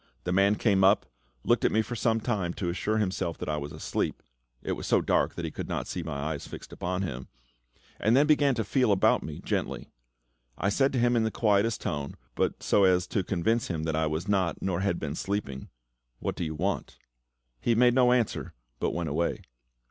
[0.23, 1.05] The man came up,
[1.43, 4.23] looked at me for some time to assure himself that I was asleep
[4.63, 7.27] (it was so dark that he could not see my eyes fixed on him),
[7.99, 9.91] and then began to feel about me gently.
[10.57, 13.95] I said to him in the quietest tone, but so as to convince him that
[13.95, 15.69] I was not, nor had been, sleeping,
[16.17, 16.97] "What do you want?"
[17.59, 19.41] He made no answer, but went away.